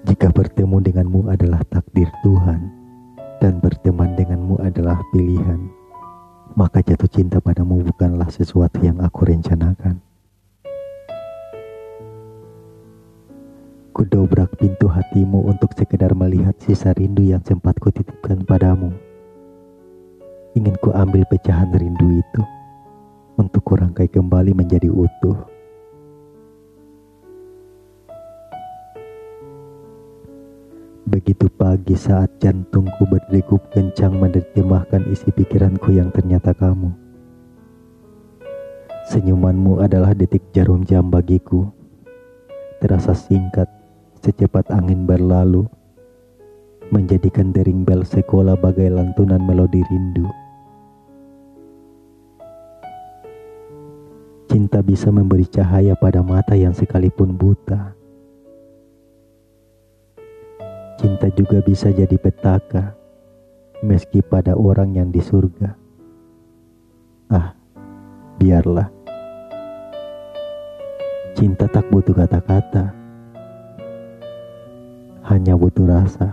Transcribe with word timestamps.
Jika 0.00 0.32
bertemu 0.32 0.80
denganmu 0.80 1.28
adalah 1.28 1.60
takdir 1.68 2.08
Tuhan 2.24 2.72
dan 3.36 3.60
berteman 3.60 4.16
denganmu 4.16 4.56
adalah 4.56 4.96
pilihan, 5.12 5.68
maka 6.56 6.80
jatuh 6.80 7.04
cinta 7.04 7.36
padamu 7.36 7.84
bukanlah 7.84 8.32
sesuatu 8.32 8.80
yang 8.80 8.96
aku 9.04 9.28
rencanakan. 9.28 10.00
Kudobrak 13.92 14.56
pintu 14.56 14.88
hatimu 14.88 15.44
untuk 15.52 15.76
sekedar 15.76 16.16
melihat 16.16 16.56
sisa 16.64 16.96
rindu 16.96 17.20
yang 17.20 17.44
sempat 17.44 17.76
kutitipkan 17.76 18.40
padamu. 18.48 18.96
Ingin 20.56 20.80
ku 20.80 20.96
ambil 20.96 21.28
pecahan 21.28 21.68
rindu 21.76 22.24
itu 22.24 22.42
untuk 23.36 23.60
kurangkai 23.68 24.08
kembali 24.08 24.56
menjadi 24.56 24.88
utuh. 24.88 25.59
Begitu 31.20 31.52
pagi 31.52 31.92
saat 32.00 32.40
jantungku 32.40 33.04
berdegup 33.04 33.60
kencang 33.76 34.16
menerjemahkan 34.16 35.04
isi 35.12 35.28
pikiranku 35.28 35.92
yang 35.92 36.08
ternyata 36.08 36.56
kamu. 36.56 36.88
Senyumanmu 39.12 39.84
adalah 39.84 40.16
detik 40.16 40.48
jarum 40.56 40.80
jam 40.80 41.12
bagiku. 41.12 41.68
Terasa 42.80 43.12
singkat, 43.12 43.68
secepat 44.24 44.72
angin 44.72 45.04
berlalu. 45.04 45.68
Menjadikan 46.88 47.52
dering 47.52 47.84
bel 47.84 48.00
sekolah 48.00 48.56
bagai 48.56 48.88
lantunan 48.88 49.44
melodi 49.44 49.84
rindu. 49.92 50.24
Cinta 54.48 54.80
bisa 54.80 55.12
memberi 55.12 55.44
cahaya 55.44 55.92
pada 56.00 56.24
mata 56.24 56.56
yang 56.56 56.72
sekalipun 56.72 57.36
buta 57.36 57.99
Cinta 61.20 61.36
juga 61.36 61.60
bisa 61.60 61.92
jadi 61.92 62.16
petaka, 62.16 62.96
meski 63.84 64.24
pada 64.24 64.56
orang 64.56 64.96
yang 64.96 65.12
di 65.12 65.20
surga. 65.20 65.76
Ah, 67.28 67.52
biarlah. 68.40 68.88
Cinta 71.36 71.68
tak 71.68 71.84
butuh 71.92 72.16
kata-kata, 72.16 72.96
hanya 75.28 75.60
butuh 75.60 75.84
rasa. 75.84 76.32